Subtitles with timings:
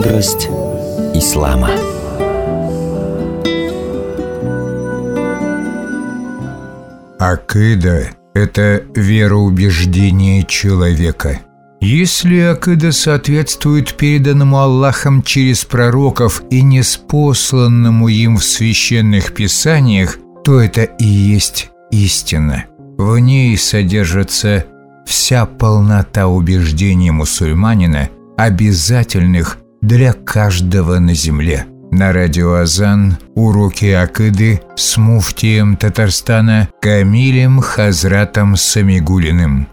[0.00, 0.48] Мудрость
[1.12, 1.68] ислама.
[7.18, 11.40] Акида– это вероубеждение человека.
[11.82, 20.84] Если акида соответствует переданному Аллахом через пророков и неспосланному им в священных писаниях, то это
[20.84, 22.64] и есть истина.
[22.96, 24.64] В ней содержится
[25.04, 28.08] вся полнота убеждений мусульманина,
[28.38, 31.66] обязательных для каждого на земле.
[31.90, 39.66] На радио Азан уроки Акыды с муфтием Татарстана Камилем Хазратом Самигулиным.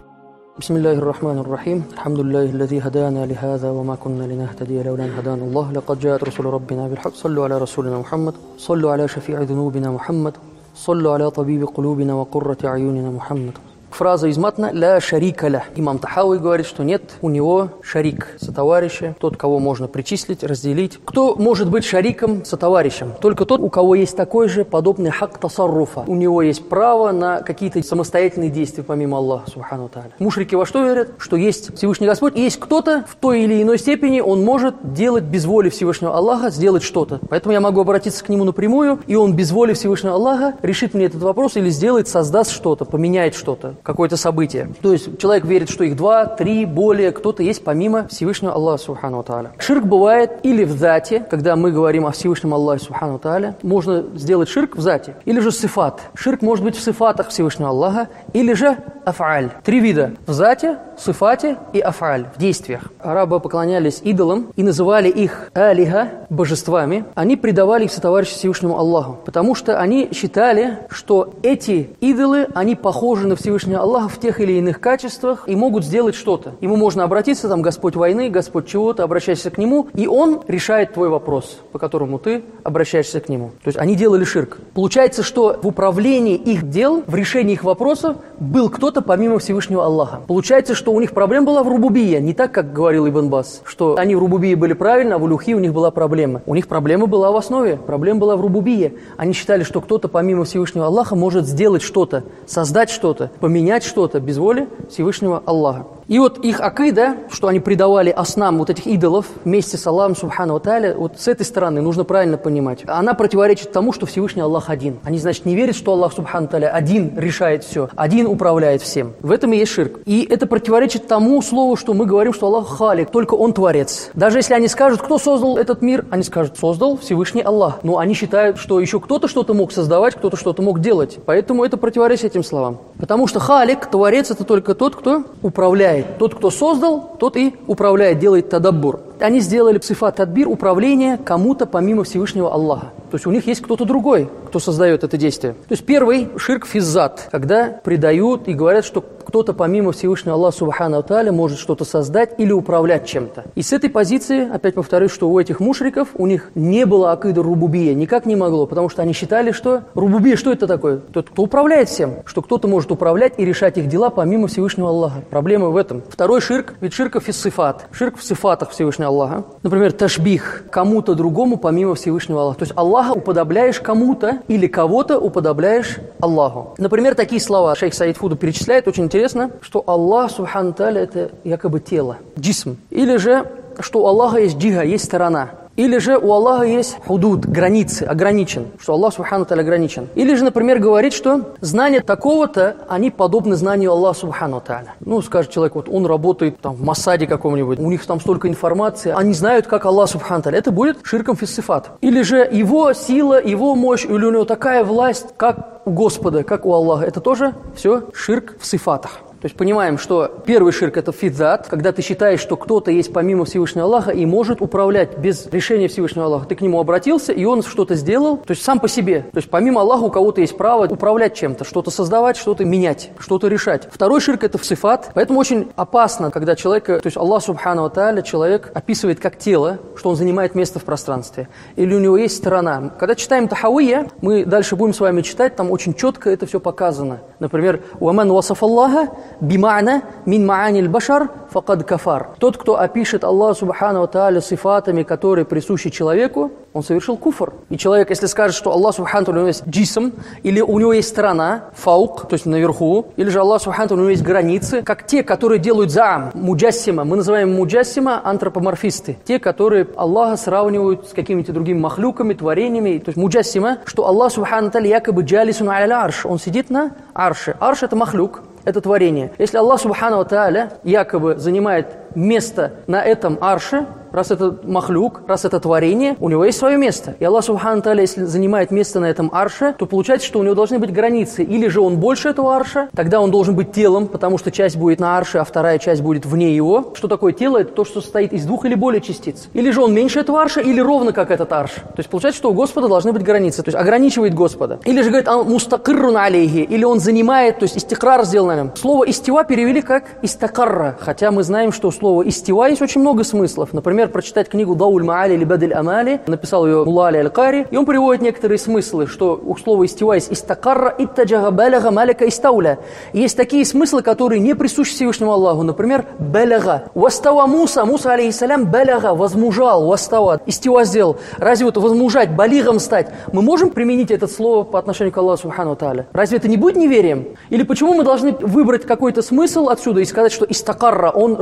[0.58, 5.44] بسم الله الرحمن الرحيم الحمد لله الذي هدانا لهذا وما كنا لنهتدي لولا ان هدانا
[5.44, 10.34] الله لقد جاءت رسل ربنا بالحق صلوا على رسولنا محمد صلوا على شفيع ذنوبنا محمد
[10.74, 13.52] صلوا على طبيب قلوبنا وقرة أعيننا محمد
[13.98, 15.64] Фраза из матна «ля шарика ля».
[15.74, 21.00] Имам Тахауи говорит, что нет у него шарик, сотоварища, тот, кого можно причислить, разделить.
[21.04, 23.14] Кто может быть шариком, сотоварищем?
[23.20, 26.04] Только тот, у кого есть такой же подобный хак тасарруфа.
[26.06, 30.12] У него есть право на какие-то самостоятельные действия, помимо Аллаха, субхану тааля.
[30.20, 31.14] Мушрики во что верят?
[31.18, 35.44] Что есть Всевышний Господь, есть кто-то в той или иной степени, он может делать без
[35.44, 37.18] воли Всевышнего Аллаха, сделать что-то.
[37.28, 41.06] Поэтому я могу обратиться к нему напрямую, и он без воли Всевышнего Аллаха решит мне
[41.06, 44.68] этот вопрос или сделает, создаст что-то, поменяет что-то какое-то событие.
[44.82, 49.22] То есть человек верит, что их два, три, более, кто-то есть помимо Всевышнего Аллаха Субхану
[49.22, 49.52] Тааля.
[49.58, 54.50] Ширк бывает или в зате, когда мы говорим о Всевышнем Аллахе Субхану Тааля, можно сделать
[54.50, 56.02] ширк в зате, или же сифат.
[56.14, 58.76] Ширк может быть в сифатах Всевышнего Аллаха, или же
[59.08, 59.50] афаль.
[59.64, 60.12] Три вида.
[60.26, 62.92] В зате, сифате и афаль, в действиях.
[63.00, 67.04] Арабы поклонялись идолам и называли их алиха, божествами.
[67.14, 73.26] Они предавали их сотоварищу Всевышнему Аллаху, потому что они считали, что эти идолы, они похожи
[73.26, 76.52] на Всевышнего Аллаха в тех или иных качествах и могут сделать что-то.
[76.60, 81.08] Ему можно обратиться, там, Господь войны, Господь чего-то, обращайся к Нему, и Он решает твой
[81.08, 83.52] вопрос, по которому ты обращаешься к Нему.
[83.62, 84.58] То есть они делали ширк.
[84.74, 90.20] Получается, что в управлении их дел, в решении их вопросов был кто-то помимо Всевышнего Аллаха.
[90.26, 93.96] Получается, что у них проблема была в рубубии, не так, как говорил Ибн Бас, что
[93.96, 96.42] они в рубубии были правильно, а в улюхи у них была проблема.
[96.46, 98.98] У них проблема была в основе, проблема была в рубубии.
[99.16, 104.38] Они считали, что кто-то помимо Всевышнего Аллаха может сделать что-то, создать что-то, поменять что-то без
[104.38, 105.86] воли Всевышнего Аллаха.
[106.08, 110.58] И вот их акида, что они предавали оснам вот этих идолов вместе с Аллахом Субхану
[110.58, 112.82] Тааля, вот с этой стороны нужно правильно понимать.
[112.86, 115.00] Она противоречит тому, что Всевышний Аллах один.
[115.04, 119.12] Они, значит, не верят, что Аллах Субхану Тааля один решает все, один управляет всем.
[119.20, 120.00] В этом и есть ширк.
[120.06, 124.08] И это противоречит тому слову, что мы говорим, что Аллах халик, только Он творец.
[124.14, 127.80] Даже если они скажут, кто создал этот мир, они скажут, создал Всевышний Аллах.
[127.82, 131.18] Но они считают, что еще кто-то что-то мог создавать, кто-то что-то мог делать.
[131.26, 132.78] Поэтому это противоречит этим словам.
[132.98, 136.18] Потому что халик, творец, это только тот, кто управляет управляет.
[136.18, 139.00] Тот, кто создал, тот и управляет, делает тадаббур.
[139.20, 142.92] Они сделали псифат тадбир, управление кому-то помимо Всевышнего Аллаха.
[143.10, 145.54] То есть у них есть кто-то другой, кто создает это действие.
[145.54, 151.02] То есть первый ширк физзат, когда предают и говорят, что кто-то помимо Всевышнего Аллаха Субхану
[151.02, 153.44] Тааля может что-то создать или управлять чем-то.
[153.54, 157.42] И с этой позиции, опять повторюсь, что у этих мушриков, у них не было акида
[157.42, 160.98] рубубия, никак не могло, потому что они считали, что рубубия, что это такое?
[160.98, 165.20] Тот, кто управляет всем, что кто-то может управлять и решать их дела помимо Всевышнего Аллаха.
[165.28, 166.02] Проблема в этом.
[166.08, 167.86] Второй ширк, ведь ширков из сифат.
[167.92, 169.44] Ширк в сифатах Всевышнего Аллаха.
[169.62, 172.60] Например, ташбих, кому-то другому помимо Всевышнего Аллаха.
[172.60, 176.74] То есть Аллаха уподобляешь кому-то или кого-то уподобляешь Аллаху.
[176.78, 182.18] Например, такие слова шейх Саид Фуду перечисляет, очень интересно, что Аллах, Субхану это якобы тело,
[182.38, 182.76] джисм.
[182.90, 185.50] Или же, что у Аллаха есть джига, есть сторона.
[185.78, 190.08] Или же у Аллаха есть худуд, границы, ограничен, что Аллах Субхану Таля ограничен.
[190.16, 194.94] Или же, например, говорит, что знания такого-то, они подобны знанию Аллаха Субхану Таля.
[194.98, 199.14] Ну, скажет человек, вот он работает там в Масаде каком-нибудь, у них там столько информации,
[199.16, 200.58] они знают, как Аллах Субхану Таля.
[200.58, 201.90] Это будет ширком фиссифат.
[202.00, 206.66] Или же его сила, его мощь, или у него такая власть, как у Господа, как
[206.66, 207.04] у Аллаха.
[207.04, 209.20] Это тоже все ширк в сифатах.
[209.40, 213.44] То есть понимаем, что первый ширк– это фидзат, когда ты считаешь, что кто-то есть помимо
[213.44, 216.46] Всевышнего Аллаха и может управлять без решения Всевышнего Аллаха.
[216.46, 219.20] Ты к нему обратился, и он что-то сделал, то есть сам по себе.
[219.32, 223.46] То есть помимо Аллаха у кого-то есть право управлять чем-то, что-то создавать, что-то менять, что-то
[223.46, 223.88] решать.
[223.92, 225.10] Второй ширк– это сифат.
[225.14, 230.10] Поэтому очень опасно, когда человека, то есть Аллах Субхану Тааля, человек описывает как тело, что
[230.10, 231.48] он занимает место в пространстве.
[231.76, 232.90] Или у него есть сторона.
[232.98, 237.20] Когда читаем Тахауия, мы дальше будем с вами читать, там очень четко это все показано.
[237.38, 242.30] Например, «Уаман васаф Аллаха» бимана мин мааниль башар факад кафар.
[242.38, 247.54] Тот, кто опишет Аллаха Субхану Тааля сифатами, которые присущи человеку, он совершил куфр.
[247.70, 251.64] И человек, если скажет, что Аллах Субхану него есть джисм, или у него есть сторона,
[251.74, 255.58] фаук, то есть наверху, или же Аллах Субхану у него есть границы, как те, которые
[255.58, 257.04] делают заам, муджассима.
[257.04, 259.18] Мы называем муджассима антропоморфисты.
[259.24, 262.98] Те, которые Аллаха сравнивают с какими-то другими махлюками, творениями.
[262.98, 266.26] То есть муджассима, что Аллах Субхану Тааля якобы джалисун аля арш.
[266.26, 267.56] Он сидит на арше.
[267.58, 269.32] Арш это махлюк, это творение.
[269.38, 275.60] Если Аллах Субхану Тааля якобы занимает место на этом арше, раз это махлюк, раз это
[275.60, 277.14] творение, у него есть свое место.
[277.18, 280.54] И Аллах Субхану Таля, если занимает место на этом арше, то получается, что у него
[280.54, 281.42] должны быть границы.
[281.42, 285.00] Или же он больше этого арша, тогда он должен быть телом, потому что часть будет
[285.00, 286.92] на арше, а вторая часть будет вне его.
[286.94, 287.58] Что такое тело?
[287.58, 289.48] Это то, что состоит из двух или более частиц.
[289.52, 291.72] Или же он меньше этого арша, или ровно как этот арш.
[291.72, 294.80] То есть получается, что у Господа должны быть границы, то есть ограничивает Господа.
[294.84, 298.72] Или же говорит, мустакиррун алейхи, или он занимает, то есть истикрар сделал на нем.
[298.74, 303.72] Слово истива перевели как истакарра, хотя мы знаем, что слово истива есть очень много смыслов.
[303.72, 308.22] Например, прочитать книгу Дауль Маали или Бадель Амали, написал ее Мулали Аль-Кари, и он приводит
[308.22, 312.78] некоторые смыслы, что у слова истива есть истакарра, иттаджага баляга малика истауля.
[313.12, 315.62] Есть такие смыслы, которые не присущи Всевышнему Аллаху.
[315.62, 316.84] Например, баляга.
[316.94, 321.16] Вастава Муса, Муса, алейхиссалям, баляга, возмужал, вастава, истива сделал.
[321.38, 325.76] Разве вот возмужать, балигом стать, мы можем применить это слово по отношению к Аллаху Субхану
[325.76, 326.06] Тааля?
[326.12, 327.28] Разве это не будет неверием?
[327.50, 331.36] Или почему мы должны выбрать какой-то смысл отсюда и сказать, что истакарра, он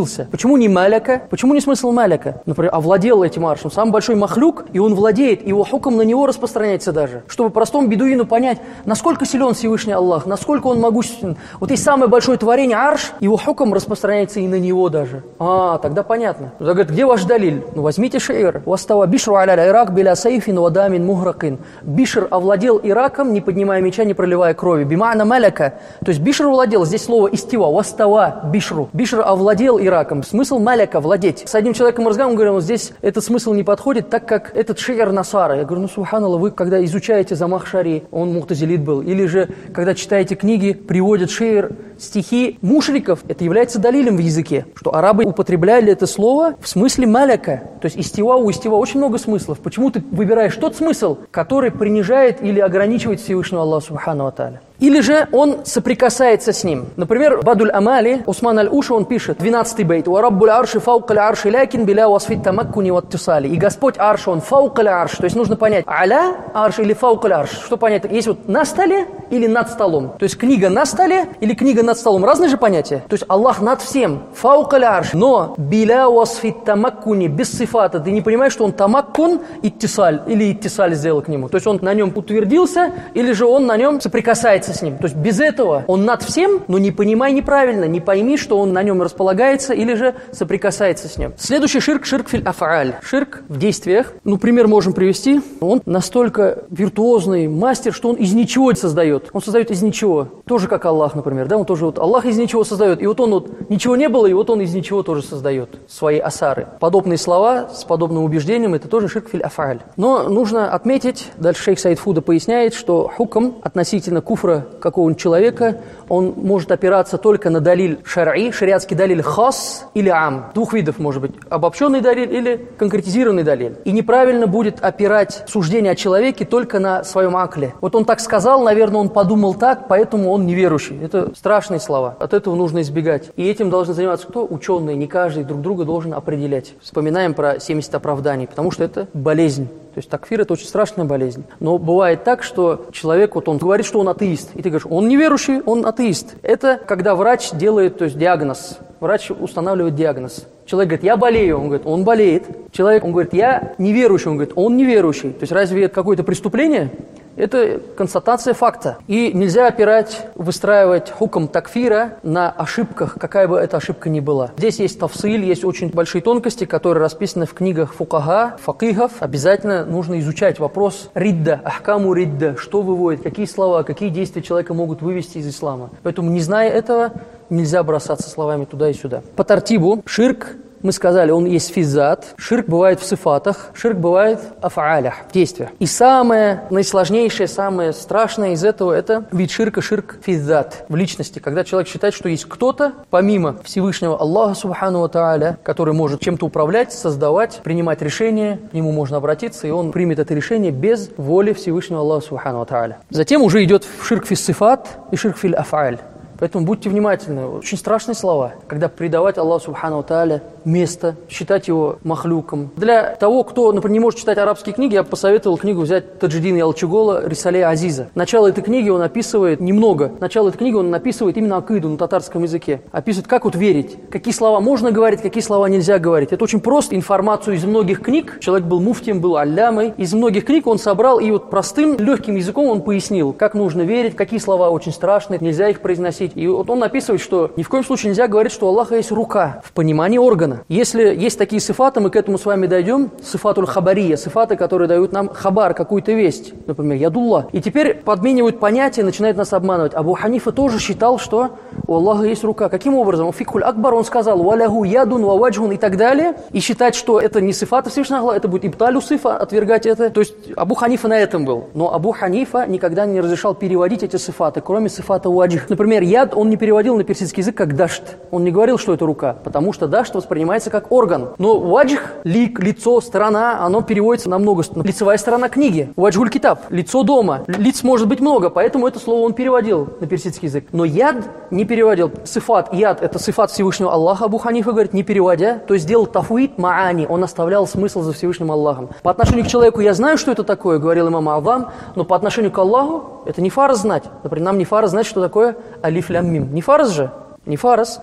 [0.00, 0.28] разместился?
[0.30, 1.22] Почему не маляка?
[1.30, 2.42] Почему не смысл маляка?
[2.46, 3.70] Например, овладел этим аршем.
[3.70, 7.22] Самый большой махлюк, и он владеет, его хуком на него распространяется даже.
[7.28, 11.36] Чтобы простому бедуину понять, насколько силен Всевышний Аллах, насколько он могуществен.
[11.58, 15.22] Вот есть самое большое творение арш, его хуком распространяется и на него даже.
[15.38, 16.52] А, тогда понятно.
[16.60, 17.62] Он говорит, где ваш далиль?
[17.74, 18.62] Ну, возьмите шейр.
[18.66, 21.58] Вастава бишру аля Ирак биля сайфин вадамин мухракин.
[21.82, 24.84] Бишр овладел Ираком, не поднимая меча, не проливая крови.
[24.84, 25.74] Бимана маляка.
[26.04, 28.88] То есть Бишр владел, здесь слово истива, вастава, бишру.
[28.92, 29.89] Бишр овладел Ираком.
[30.22, 31.42] Смысл маляка владеть.
[31.46, 35.12] С одним человеком разговариваем, говорим, вот здесь этот смысл не подходит, так как этот шейр
[35.12, 35.56] Насара.
[35.56, 39.94] Я говорю, ну, субханалла, вы когда изучаете Замах Шари, он мухтазилит был, или же когда
[39.94, 46.06] читаете книги, приводят шейр стихи мушриков, это является далилем в языке, что арабы употребляли это
[46.06, 47.62] слово в смысле маляка.
[47.80, 49.58] То есть истива, у истива очень много смыслов.
[49.60, 54.60] Почему ты выбираешь тот смысл, который принижает или ограничивает Всевышнего Аллаха Субхану Аталя?
[54.80, 56.86] Или же он соприкасается с ним.
[56.96, 62.08] Например, Бадуль Амали, Усман Аль-Уша, он пишет, 12 бейт, «Вараббуль арши фаука арши лякин биля
[62.08, 63.48] васфит тамаккуни ваттисали».
[63.48, 67.50] И Господь арш, он фаука арш, то есть нужно понять, аля арш или фаука арш.
[67.50, 68.04] Что понять?
[68.10, 70.14] Есть вот на столе или над столом.
[70.18, 72.24] То есть книга на столе или книга над столом.
[72.24, 73.02] Разные же понятия.
[73.08, 75.12] То есть Аллах над всем, фаука арш.
[75.12, 78.00] Но биля васфит тамаккуни, без сифата.
[78.00, 81.48] Ты не понимаешь, что он тамаккун иттисаль или иттисаль сделал к нему.
[81.48, 84.98] То есть он на нем утвердился или же он на нем соприкасается с ним.
[84.98, 88.72] То есть без этого он над всем, но не понимай неправильно, не пойми, что он
[88.72, 91.32] на нем располагается или же соприкасается с ним.
[91.36, 92.94] Следующий ширк– ширк филь афааль.
[93.02, 94.12] Ширк в действиях.
[94.24, 95.40] Ну, пример можем привести.
[95.60, 99.30] Он настолько виртуозный мастер, что он из ничего создает.
[99.32, 100.28] Он создает из ничего.
[100.46, 101.46] Тоже как Аллах, например.
[101.46, 101.56] Да?
[101.56, 103.02] Он тоже вот Аллах из ничего создает.
[103.02, 106.18] И вот он вот ничего не было, и вот он из ничего тоже создает свои
[106.18, 106.68] асары.
[106.78, 109.80] Подобные слова с подобным убеждением– это тоже ширк филь афааль.
[109.96, 115.78] Но нужно отметить, дальше шейх Саид Фуда поясняет, что хуком относительно куфра какого-нибудь человека,
[116.08, 120.50] он может опираться только на далиль шар'и, шариатский далиль хас или ам.
[120.54, 121.32] Двух видов может быть.
[121.48, 123.76] Обобщенный далиль или конкретизированный далиль.
[123.84, 127.74] И неправильно будет опирать суждение о человеке только на своем акле.
[127.80, 130.98] Вот он так сказал, наверное, он подумал так, поэтому он неверующий.
[131.02, 132.16] Это страшные слова.
[132.18, 133.30] От этого нужно избегать.
[133.36, 134.46] И этим должны заниматься кто?
[134.48, 134.96] Ученые.
[134.96, 136.74] Не каждый друг друга должен определять.
[136.80, 139.68] Вспоминаем про 70 оправданий, потому что это болезнь.
[140.00, 141.44] То есть такфир– это очень страшная болезнь.
[141.58, 145.08] Но бывает так, что человек, вот он говорит, что он атеист, и ты говоришь, он
[145.08, 146.36] неверующий, он атеист.
[146.40, 148.78] Это когда врач делает то есть, диагноз.
[149.00, 150.46] Врач устанавливает диагноз.
[150.64, 152.44] Человек говорит, я болею, он говорит, он болеет.
[152.72, 155.32] Человек, он говорит, я неверующий, он говорит, он неверующий.
[155.32, 156.92] То есть разве это какое-то преступление?
[157.40, 158.98] Это констатация факта.
[159.06, 164.50] И нельзя опирать, выстраивать хуком такфира на ошибках, какая бы эта ошибка ни была.
[164.58, 169.12] Здесь есть тавсиль, есть очень большие тонкости, которые расписаны в книгах фукага, факихов.
[169.20, 175.00] Обязательно нужно изучать вопрос ридда, ахкаму ридда, что выводит, какие слова, какие действия человека могут
[175.00, 175.90] вывести из ислама.
[176.02, 177.12] Поэтому, не зная этого,
[177.48, 179.22] нельзя бросаться словами туда и сюда.
[179.36, 180.48] По тартибу ширк
[180.82, 185.70] мы сказали, он есть физат, ширк бывает в сифатах, ширк бывает в афаалях, в действиях.
[185.78, 191.64] И самое наисложнейшее, самое страшное из этого– это вид ширка, ширк физат, в личности, когда
[191.64, 197.60] человек считает, что есть кто-то, помимо Всевышнего Аллаха, Субхану Тааля, который может чем-то управлять, создавать,
[197.62, 202.26] принимать решения, к нему можно обратиться, и он примет это решение без воли Всевышнего Аллаха,
[202.26, 202.98] Субхану Тааля.
[203.10, 205.98] Затем уже идет ширк фиссифат и ширк фил афааль.
[206.40, 207.46] Поэтому будьте внимательны.
[207.46, 212.70] Очень страшные слова, когда предавать Аллаху Субхану Тааля место, считать его махлюком.
[212.76, 217.26] Для того, кто, например, не может читать арабские книги, я посоветовал книгу взять Таджидина Ялчугола
[217.26, 218.08] «Рисале Азиза».
[218.14, 220.12] Начало этой книги он описывает немного.
[220.20, 222.82] Начало этой книги он описывает именно акиду на татарском языке.
[222.92, 226.32] Описывает, как вот верить, какие слова можно говорить, какие слова нельзя говорить.
[226.32, 226.96] Это очень просто.
[226.96, 228.38] Информацию из многих книг.
[228.40, 229.94] Человек был муфтием, был аллямой.
[229.96, 234.16] Из многих книг он собрал и вот простым, легким языком он пояснил, как нужно верить,
[234.16, 236.32] какие слова очень страшные, нельзя их произносить.
[236.34, 239.12] И вот он описывает, что ни в коем случае нельзя говорить, что у Аллаха есть
[239.12, 240.49] рука в понимании органа.
[240.68, 245.12] Если есть такие сифаты, мы к этому с вами дойдем, сифатуль хабария, сифаты, которые дают
[245.12, 247.48] нам хабар, какую-то весть, например, ядулла.
[247.52, 249.94] И теперь подменивают понятия, начинают нас обманывать.
[249.94, 251.50] Абу Ханифа тоже считал, что
[251.86, 252.68] у Аллаха есть рука.
[252.68, 253.28] Каким образом?
[253.28, 256.34] У Фикхуль Акбар он сказал, валяху ядун, ваваджун и так далее.
[256.52, 260.10] И считать, что это не сифаты Всевышнего Аллаха, это будет ибталю сифа, отвергать это.
[260.10, 261.68] То есть Абу Ханифа на этом был.
[261.74, 265.68] Но Абу Ханифа никогда не разрешал переводить эти сифаты, кроме сифата ваджих.
[265.68, 268.16] Например, яд он не переводил на персидский язык как дашт.
[268.30, 270.39] Он не говорил, что это рука, потому что дашт воспринимается
[270.70, 271.30] как орган.
[271.38, 274.62] Но ваджих, лик, лицо, сторона, оно переводится на много.
[274.76, 275.92] Лицевая сторона книги.
[275.96, 277.44] Ваджгуль китаб, лицо дома.
[277.46, 280.66] Лиц может быть много, поэтому это слово он переводил на персидский язык.
[280.72, 281.16] Но яд
[281.50, 282.10] не переводил.
[282.24, 285.58] Сифат, яд– это сифат Всевышнего Аллаха, Абу Ханифа говорит, не переводя.
[285.58, 288.90] То есть делал тафуит маани, он оставлял смысл за Всевышним Аллахом.
[289.02, 292.52] По отношению к человеку я знаю, что это такое, говорил имам Авам, но по отношению
[292.52, 294.04] к Аллаху это не фараз знать.
[294.22, 296.54] Например, нам не фараз знать, что такое алиф лям мим.
[296.54, 297.10] Не фараз же,
[297.46, 298.00] не фараз.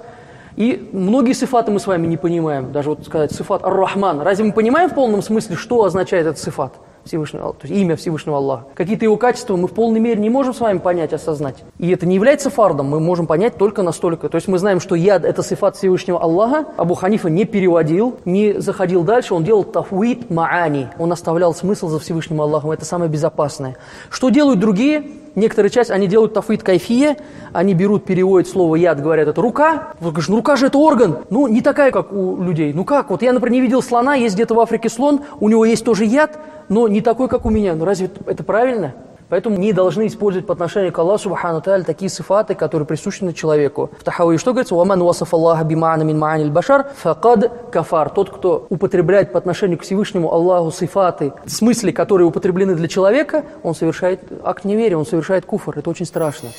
[0.58, 2.72] И многие сифаты мы с вами не понимаем.
[2.72, 4.22] Даже вот сказать сифат ар-Рахман.
[4.22, 6.74] Разве мы понимаем в полном смысле, что означает этот сифат?
[7.08, 8.66] Всевышнего, то есть имя Всевышнего Аллаха.
[8.76, 11.64] Какие-то его качества мы в полной мере не можем с вами понять, осознать.
[11.80, 14.30] И это не является фардом, мы можем понять только настолько.
[14.30, 16.66] То есть мы знаем, что яд– это сифат Всевышнего Аллаха.
[16.78, 20.90] Абу Ханифа не переводил, не заходил дальше, он делал тафуит маани.
[21.00, 22.72] Он оставлял смысл за Всевышним Аллахом.
[22.72, 23.78] Это самое безопасное.
[24.10, 25.04] Что делают другие?
[25.38, 27.16] Некоторые часть, они делают тафуит кайфия,
[27.54, 29.90] они берут, переводят слово яд, говорят, это рука.
[30.00, 31.20] Вы говоришь, ну рука же это орган.
[31.30, 32.74] Ну, не такая, как у людей.
[32.74, 33.12] Ну как?
[33.12, 36.06] Вот я, например, не видел слона, есть где-то в Африке слон, у него есть тоже
[36.06, 36.40] яд,
[36.70, 37.76] но не такой, как у меня.
[37.76, 38.96] Ну разве это правильно?
[39.30, 43.90] Поэтому не должны использовать по отношению к Аллаху Субхану Та'аля такие сифаты, которые присущи человеку.
[44.00, 44.76] В Тахауи что говорится?
[44.76, 48.10] «Ваман васаф Аллаха бима'ана мин ма'ани башар факад кафар».
[48.10, 53.76] Тот, кто употребляет по отношению к Всевышнему Аллаху сифаты, смысле, которые употреблены для человека, он
[53.76, 55.78] совершает акт неверия, он совершает куфр.
[55.78, 56.50] Это очень страшно.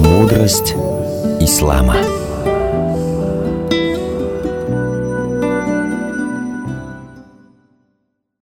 [0.00, 0.74] Мудрость
[1.40, 1.96] ислама.